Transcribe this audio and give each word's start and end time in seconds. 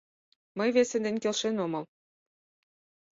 Мый 0.57 0.69
весе 0.75 0.97
ден 1.05 1.15
келшен 1.23 1.55
омыл. 1.65 1.83